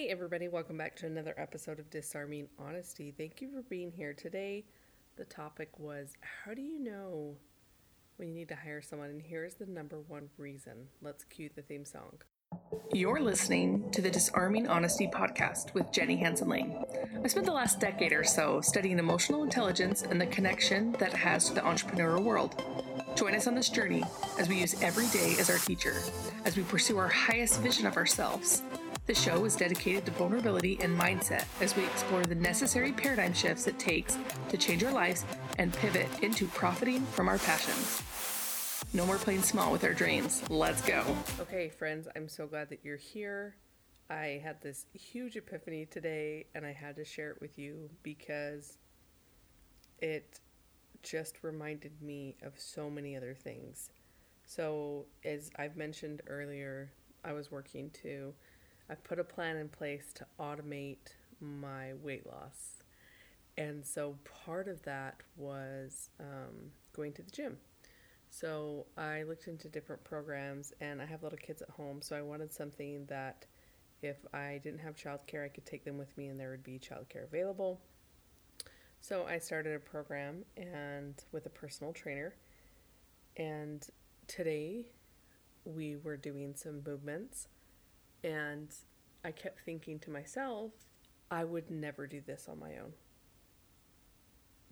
[0.00, 3.12] Hey, everybody, welcome back to another episode of Disarming Honesty.
[3.14, 4.14] Thank you for being here.
[4.14, 4.64] Today,
[5.16, 7.36] the topic was how do you know
[8.16, 9.10] when you need to hire someone?
[9.10, 10.88] And here's the number one reason.
[11.02, 12.14] Let's cue the theme song.
[12.94, 16.82] You're listening to the Disarming Honesty podcast with Jenny Hansen Lane.
[17.22, 21.18] I spent the last decade or so studying emotional intelligence and the connection that it
[21.18, 22.64] has to the entrepreneurial world.
[23.16, 24.02] Join us on this journey
[24.38, 25.92] as we use every day as our teacher,
[26.46, 28.62] as we pursue our highest vision of ourselves
[29.06, 33.66] the show is dedicated to vulnerability and mindset as we explore the necessary paradigm shifts
[33.66, 35.24] it takes to change our lives
[35.58, 38.02] and pivot into profiting from our passions.
[38.92, 40.42] No more playing small with our dreams.
[40.50, 41.04] Let's go.
[41.40, 43.56] Okay, friends, I'm so glad that you're here.
[44.08, 48.78] I had this huge epiphany today and I had to share it with you because
[50.00, 50.40] it
[51.02, 53.90] just reminded me of so many other things.
[54.44, 56.90] So, as I've mentioned earlier,
[57.24, 58.34] I was working to
[58.90, 62.82] I put a plan in place to automate my weight loss.
[63.56, 67.56] And so part of that was um, going to the gym.
[68.30, 72.22] So I looked into different programs, and I have little kids at home, so I
[72.22, 73.46] wanted something that
[74.02, 76.78] if I didn't have childcare, I could take them with me and there would be
[76.78, 77.80] childcare available.
[79.00, 82.34] So I started a program and with a personal trainer.
[83.36, 83.86] And
[84.26, 84.86] today
[85.64, 87.48] we were doing some movements
[88.22, 88.74] and
[89.24, 90.72] I kept thinking to myself,
[91.30, 92.92] I would never do this on my own.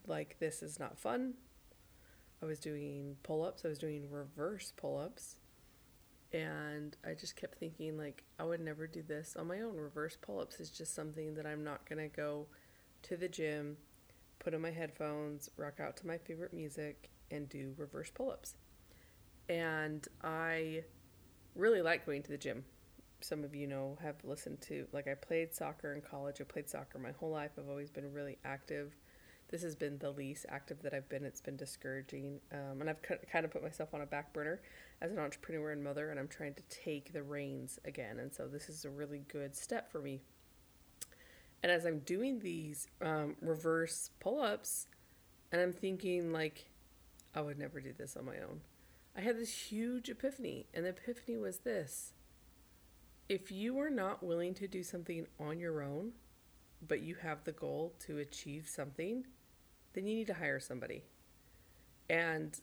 [0.06, 1.34] Like, this is not fun.
[2.42, 5.36] I was doing pull ups, I was doing reverse pull ups.
[6.32, 9.76] And I just kept thinking, like, I would never do this on my own.
[9.76, 12.46] Reverse pull ups is just something that I'm not going to go
[13.04, 13.78] to the gym,
[14.38, 18.56] put on my headphones, rock out to my favorite music, and do reverse pull ups.
[19.48, 20.84] And I
[21.54, 22.64] really like going to the gym
[23.20, 26.40] some of you know have listened to like I played soccer in college.
[26.40, 27.52] I played soccer my whole life.
[27.58, 28.94] I've always been really active.
[29.50, 31.24] This has been the least active that I've been.
[31.24, 34.60] It's been discouraging, um, and I've kind of put myself on a back burner
[35.00, 38.18] as an entrepreneur and mother, and I'm trying to take the reins again.
[38.18, 40.20] And so this is a really good step for me.
[41.62, 44.86] And as I'm doing these um, reverse pull-ups,
[45.50, 46.68] and I'm thinking like,
[47.34, 48.60] I would never do this on my own.
[49.16, 52.12] I had this huge epiphany, and the epiphany was this
[53.28, 56.12] if you are not willing to do something on your own,
[56.86, 59.26] but you have the goal to achieve something,
[59.92, 61.02] then you need to hire somebody.
[62.08, 62.58] And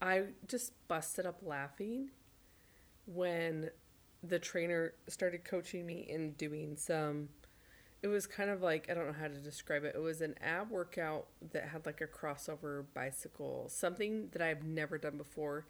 [0.00, 2.10] I just busted up laughing
[3.06, 3.70] when
[4.22, 7.28] the trainer started coaching me in doing some
[8.02, 9.94] it was kind of like I don't know how to describe it.
[9.94, 14.98] It was an ab workout that had like a crossover bicycle, something that I've never
[14.98, 15.66] done before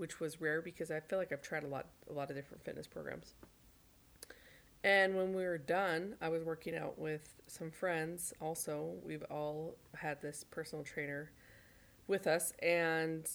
[0.00, 2.64] which was rare because I feel like I've tried a lot a lot of different
[2.64, 3.34] fitness programs.
[4.82, 8.94] And when we were done, I was working out with some friends also.
[9.04, 11.30] We've all had this personal trainer
[12.08, 13.28] with us and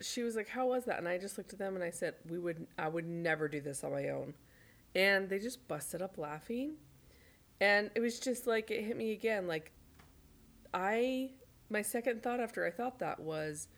[0.00, 2.14] she was like, "How was that?" And I just looked at them and I said,
[2.26, 4.32] "We would I would never do this on my own."
[4.94, 6.76] And they just busted up laughing.
[7.60, 9.72] And it was just like it hit me again like
[10.72, 11.32] I
[11.68, 13.68] my second thought after I thought that was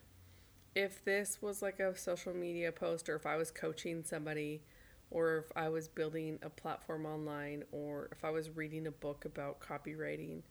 [0.75, 4.63] if this was like a social media post or if I was coaching somebody
[5.11, 9.25] or if I was building a platform online or if I was reading a book
[9.25, 10.43] about copywriting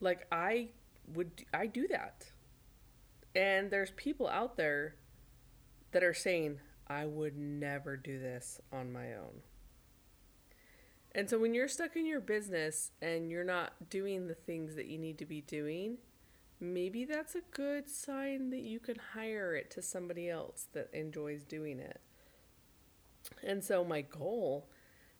[0.00, 0.68] like I
[1.14, 2.26] would I do that.
[3.34, 4.96] And there's people out there
[5.92, 6.58] that are saying
[6.88, 9.42] I would never do this on my own.
[11.14, 14.86] And so when you're stuck in your business and you're not doing the things that
[14.86, 15.96] you need to be doing,
[16.60, 21.44] maybe that's a good sign that you can hire it to somebody else that enjoys
[21.44, 22.00] doing it.
[23.42, 24.68] And so my goal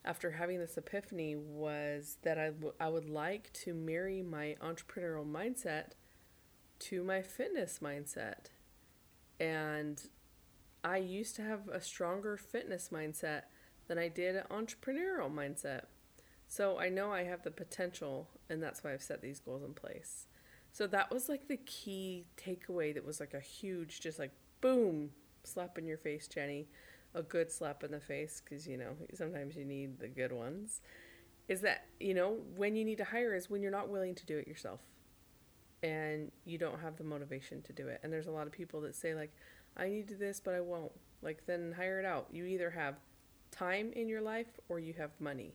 [0.05, 5.31] after having this epiphany was that I, w- I would like to marry my entrepreneurial
[5.31, 5.93] mindset
[6.79, 8.47] to my fitness mindset.
[9.41, 10.01] And
[10.85, 13.43] I used to have a stronger fitness mindset
[13.89, 15.83] than I did an entrepreneurial mindset.
[16.47, 19.75] So I know I have the potential, and that's why I've set these goals in
[19.75, 20.27] place.
[20.77, 25.09] So that was like the key takeaway that was like a huge, just like boom,
[25.43, 26.69] slap in your face, Jenny.
[27.15, 30.83] A good slap in the face, because you know, sometimes you need the good ones.
[31.49, 34.27] Is that, you know, when you need to hire is when you're not willing to
[34.27, 34.81] do it yourself
[35.83, 38.01] and you don't have the motivation to do it.
[38.03, 39.33] And there's a lot of people that say, like,
[39.79, 40.93] I need to do this, but I won't.
[41.23, 42.27] Like, then hire it out.
[42.31, 42.97] You either have
[43.51, 45.55] time in your life or you have money.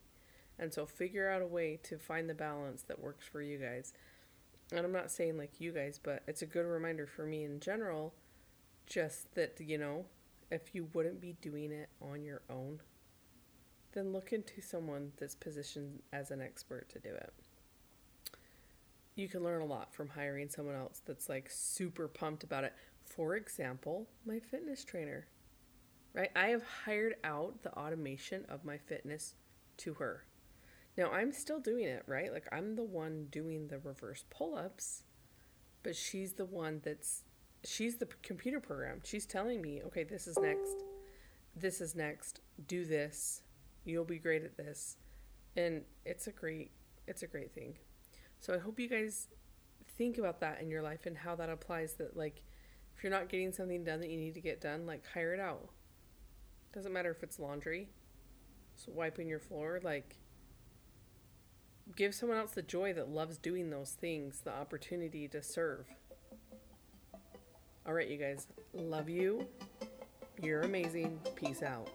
[0.58, 3.94] And so figure out a way to find the balance that works for you guys
[4.72, 7.60] and I'm not saying like you guys, but it's a good reminder for me in
[7.60, 8.14] general,
[8.86, 10.06] just that, you know,
[10.50, 12.80] if you wouldn't be doing it on your own,
[13.94, 17.34] then look into someone that's positioned as an expert to do it.
[19.16, 22.74] You can learn a lot from hiring someone else that's like super pumped about it.
[23.04, 25.28] For example, my fitness trainer.
[26.14, 26.32] Right?
[26.36, 29.36] I have hired out the automation of my fitness
[29.78, 30.26] to her.
[31.02, 32.32] Now, I'm still doing it, right?
[32.32, 35.02] Like I'm the one doing the reverse pull-ups,
[35.82, 37.24] but she's the one that's
[37.64, 39.02] she's the computer program.
[39.04, 40.84] She's telling me, "Okay, this is next.
[41.56, 42.42] This is next.
[42.68, 43.42] Do this.
[43.84, 44.98] You'll be great at this."
[45.58, 46.70] And it's a great
[47.08, 47.80] it's a great thing.
[48.40, 49.28] So I hope you guys
[49.98, 52.44] think about that in your life and how that applies that like
[52.96, 55.40] if you're not getting something done that you need to get done, like hire it
[55.40, 55.70] out.
[56.76, 57.90] Doesn't matter if it's laundry,
[58.76, 60.21] so wiping your floor, like
[61.96, 65.86] give someone else the joy that loves doing those things, the opportunity to serve.
[67.86, 68.48] All right, you guys.
[68.74, 69.48] Love you.
[70.42, 71.20] You're amazing.
[71.36, 71.90] Peace out.